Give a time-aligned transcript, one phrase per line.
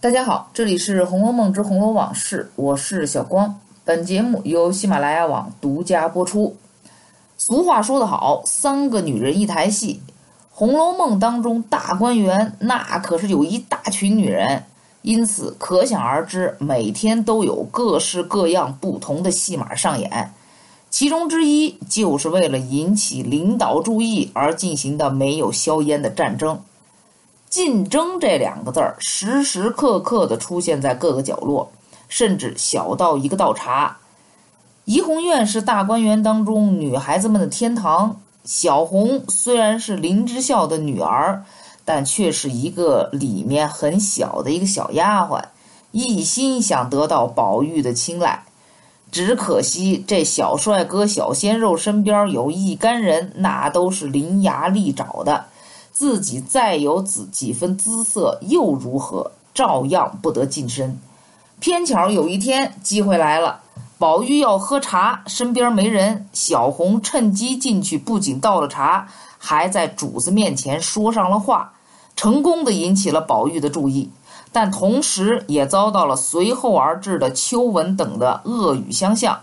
[0.00, 3.58] 大家好，这里是《红楼梦之红楼往事》，我是小光。
[3.84, 6.56] 本节目由喜马拉雅网独家播出。
[7.36, 10.00] 俗话说得好，三个女人一台戏，
[10.52, 14.62] 《红楼梦》当中大观园那可是有一大群女人，
[15.02, 20.32] 因此可想而知，每天都有各式各样不同的戏码上演。
[20.90, 26.60] 其中之一就是为了引起领导注意而进行的没有硝烟的战争。
[27.48, 31.70] 竞争这两个字儿时时刻刻地出现在各个角落，
[32.08, 33.96] 甚至小到一个倒茶。
[34.84, 38.20] 怡红院是大观园当中女孩子们的天堂。
[38.44, 41.44] 小红虽然是林之孝的女儿，
[41.84, 45.42] 但却是一个里面很小的一个小丫鬟，
[45.90, 48.44] 一心想得到宝玉的青睐。
[49.10, 55.46] 只可惜这小帅哥、小鲜肉身边有一干人，那都是伶牙俐爪的。
[55.98, 59.32] 自己再有几几分姿色又如何？
[59.52, 60.96] 照样不得近身。
[61.58, 63.62] 偏巧有一天机会来了，
[63.98, 71.72] 宝玉要喝茶，身边没人，小红趁机进去，不仅倒了茶，还在主子面前说上了话，
[72.14, 74.08] 成功的引起了宝玉的注意，
[74.52, 79.40] 但同时也遭到了随后而至的秋纹等的恶语相向。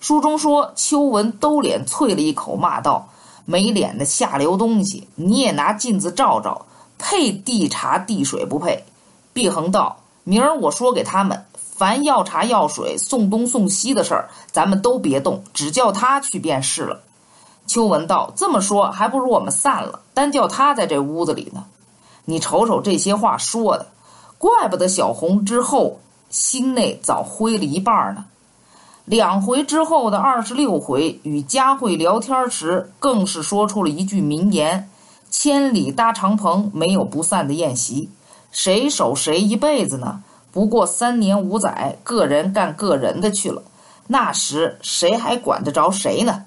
[0.00, 3.08] 书中说，秋纹兜脸啐了一口，骂道。
[3.44, 5.06] 没脸的下流东西！
[5.16, 6.66] 你也拿镜子照照，
[6.98, 8.84] 配递茶递水不配？
[9.32, 17.00] 碧恒道：“明儿我说给他们，凡要茶要水、送东送西的事儿，咱们都别动，只叫他去便是了。”
[17.66, 21.64] 秋文道：“这么说，还不如我们散了，单叫他在这屋子里呢。
[22.24, 23.86] 你瞅瞅这些话说的，
[24.38, 25.98] 怪不得小红之后
[26.30, 28.24] 心内早灰了一半呢。”
[29.04, 34.88] 两回之后的二十六回，与佳慧聊天时，更是说出了一句名言
[35.28, 38.08] ：“千里搭长棚，没有不散的宴席。
[38.50, 40.22] 谁守谁一辈子呢？
[40.52, 43.62] 不过三年五载，个人干个人的去了。
[44.06, 46.46] 那时谁还管得着谁呢？”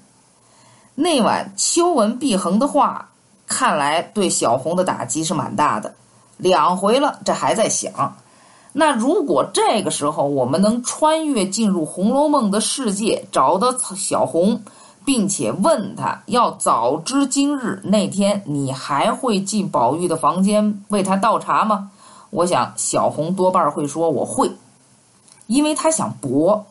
[0.96, 3.10] 那晚秋文碧恒的话，
[3.46, 5.94] 看来对小红的打击是蛮大的。
[6.36, 8.16] 两回了，这还在想。
[8.80, 14.62] 那如果这个时候我们能穿越进入《红楼梦》的世界，找到小红，
[15.04, 21.90] 并且问他要早知今日那天，你还会进宝玉的房间为他倒茶吗？
[22.30, 24.52] 我想小红多半会说我会，
[25.48, 26.64] 因为他想搏。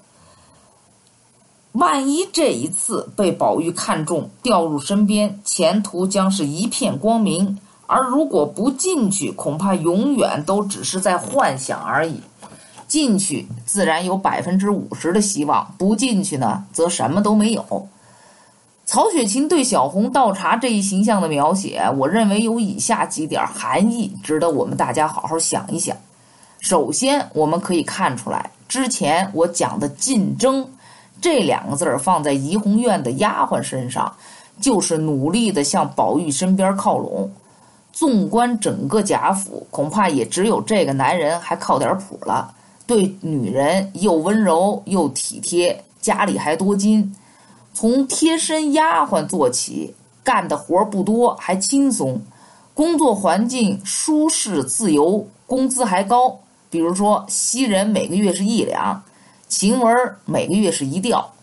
[1.73, 7.59] 万一这一次被宝玉看中，调入身边，前途将是一片光明。
[7.87, 12.21] 而如果不进去，恐怕永远都只是在幻想而已。
[12.87, 17.87] 进去自然有百分之五十的希望，不进去呢，则什么都没有。
[18.85, 25.95] 曹雪芹对小红倒茶这一形象的描写，我认为有以下几点含义，值得我们大家好好想一想。
[26.59, 30.65] 首先，我们可以看出来，之前我讲的“竞争”
[31.19, 34.13] 这两个字儿放在怡红院的丫鬟身上，
[34.61, 37.29] 就是努力的向宝玉身边靠拢。
[37.97, 42.53] 纵观整个贾府，恐怕也只有这个男人还靠点谱了。
[42.85, 47.15] 对女人又温柔又体贴，家里还多金。
[47.73, 52.21] 从贴身丫鬟做起，干的活不多，还轻松，
[52.75, 56.37] 工作环境舒适自由，工资还高。
[56.69, 59.01] 比如说，袭人每个月是一两，
[59.47, 59.91] 晴雯
[60.23, 61.33] 每个月是一吊。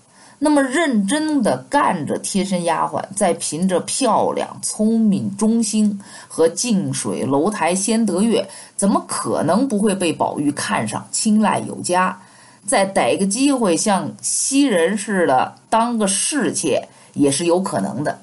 [0.40, 8.46] 那么认真的干着贴身丫鬟，再凭着漂亮、聪明、忠心和近水楼台先得月，
[8.76, 12.20] 怎么可能不会被宝玉看上、青睐有加？
[12.66, 18.18] 再逮个机会像袭人似的当个侍妾，也是有可能的。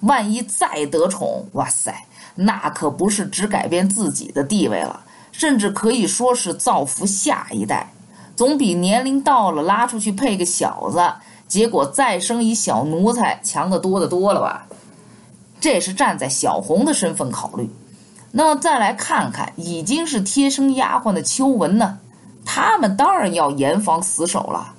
[0.00, 2.04] 万一再得宠，哇塞，
[2.34, 5.00] 那可不是只改变自己的地位了，
[5.32, 7.90] 甚至可以说是造福下一代，
[8.36, 11.00] 总比年龄到了拉出去配个小子。
[11.54, 14.66] 结果再生一小奴才强得多得多了吧？
[15.60, 17.70] 这是站在小红的身份考虑。
[18.32, 22.00] 那么再来看看已经是贴身丫鬟的秋文呢？
[22.44, 24.74] 他们当然要严防死守了。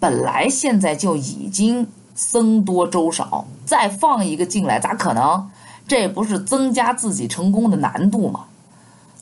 [0.00, 5.50] 本来现在就已经僧多粥少，再放一个进来咋可能？
[5.86, 8.44] 这不是增加自己成功的难度吗？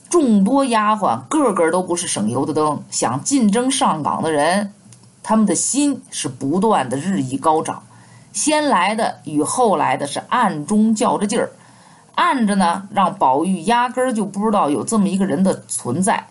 [0.09, 4.71] 众多丫鬟个个都不是省油的灯，想竞争上岗的人。
[5.27, 7.81] 他们的心是不断的日益高涨，
[8.31, 11.49] 先来的与后来的是暗中较着劲儿，
[12.13, 16.27] 暗着呢让宝玉压根儿就不知道有这么一个人的存在，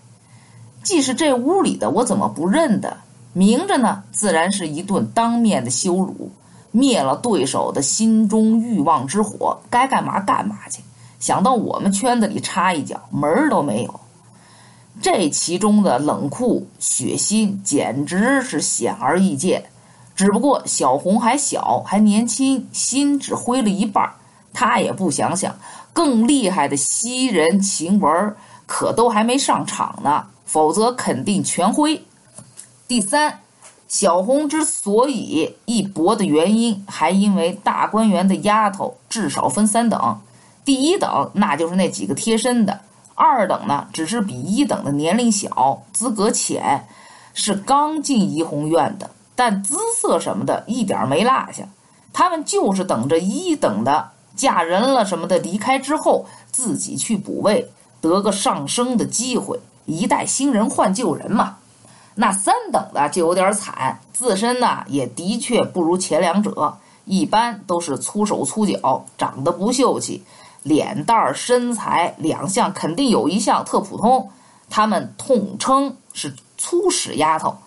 [0.84, 2.96] 既是这屋里的，我怎么不认得？
[3.32, 6.30] 明着呢，自然是一顿当面的羞辱，
[6.70, 10.84] 灭了对手的心中欲望之火，该干嘛干嘛去。
[11.18, 14.00] 想到我们圈子里插一脚，门儿都没有。
[15.02, 19.64] 这其中的冷酷血腥简直是显而易见。
[20.14, 24.08] 只不过小红还小，还年轻，心只灰了一半
[24.52, 25.56] 她也不想想
[25.92, 28.36] 更厉害的袭人、晴雯
[28.66, 32.00] 可都还没上场呢，否则肯定全灰。
[32.86, 33.40] 第三，
[33.88, 40.20] 小红之所以一搏的原因，还因为大观园的丫头至少分三等，
[40.64, 42.80] 第一等那就是那几个贴身的，
[43.14, 46.86] 二等呢只是比一等的年龄小，资格浅，
[47.32, 49.10] 是刚进怡红院的。
[49.36, 51.68] 但姿色什么的一点没落下，
[52.12, 57.68] 他们就是等着一等的嫁人了什么的离开之后，自己去补位，
[58.00, 59.58] 得个上升的机会。
[59.86, 61.56] 一代新人换旧人嘛。
[62.14, 70.22] 那三等的就有点惨，自身呢也的确不如前两者，一般都是粗手粗脚，长得不秀气，
[70.64, 74.30] 脸蛋儿身材两项肯定有一项特普通，
[74.68, 77.58] 他们统称是粗使丫头。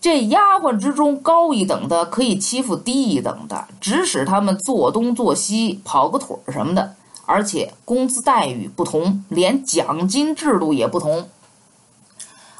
[0.00, 6.94] 这丫鬟之中，高一等的可以欺负低一等的，指使他们做东做西、跑个腿儿什么的。
[7.26, 11.28] 而且工资待遇不同，连奖金制度也不同。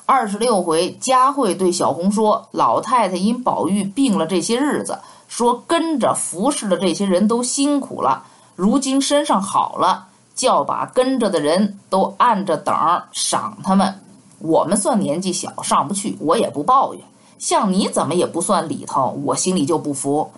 [0.04, 4.98] 二十六回，佳慧对小红说：“老太太因宝玉病了这些日子，
[5.28, 8.24] 说跟着服侍的这些人都辛苦了，
[8.58, 12.74] 如今身上好了，叫把跟着的人都按着等
[13.12, 14.00] 赏他们。
[14.40, 17.00] 我们算年纪小，上不去，我也不抱怨。”
[17.38, 20.32] 像你怎么也不算里头，我心里就不服。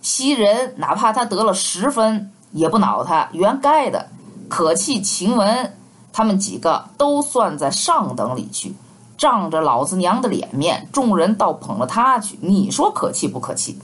[0.00, 4.06] 袭人哪怕他得了十分，也不恼他，原该的。
[4.48, 5.72] 可气晴雯，
[6.12, 8.72] 他们几个都算在上等里去，
[9.18, 12.38] 仗着老子娘的脸面，众人倒捧了他去。
[12.40, 13.76] 你说可气不可气？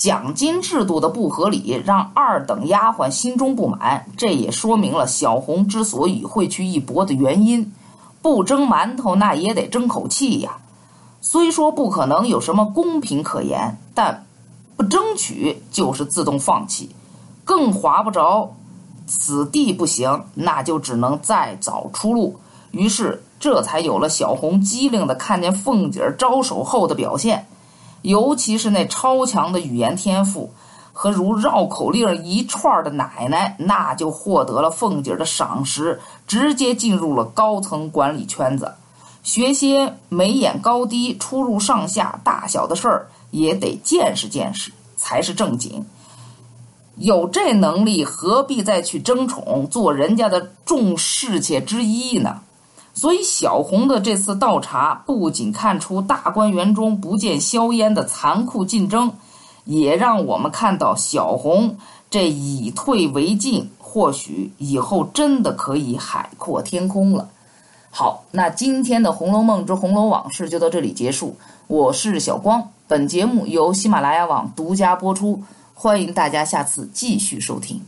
[0.00, 7.70] 奖金制度的不合理，让二等丫鬟心中不满，这也说明了小红之所以会去一搏的原因。
[8.22, 10.56] 不争馒头，那也得争口气呀。
[11.20, 14.24] 虽说不可能有什么公平可言，但
[14.74, 16.88] 不争取就是自动放弃，
[17.44, 18.54] 更划不着。
[19.06, 22.40] 此地不行，那就只能再找出路。
[22.70, 27.46] 于是这才有了小红机灵的看见凤姐招手后的表现，
[28.02, 30.52] 尤其是那超强的语言天赋
[30.92, 38.74] 和如绕口令一串的奶奶，那就获得了凤姐的赏识，直接进入了高层管理圈子。
[39.22, 45.84] 学些眉眼高低、出入上下、大小的事儿，也得见识见识才是正经。
[46.96, 52.40] 有这能力，何必再去争宠，做人家的众侍妾之一呢？
[52.92, 59.12] 所以小红的这次倒茶，不仅看出大观园中不见硝烟的残酷竞争，
[59.64, 61.76] 也让我们看到小红
[62.10, 67.28] 这以退为进，或许以后真的可以海阔天空了。
[67.90, 71.36] 好，那今天的《红楼梦之红楼往事》就到这里结束。
[71.68, 75.42] 我是小光，本节目由喜马拉雅网独家播出，
[75.74, 77.80] 欢迎大家下次继续收听。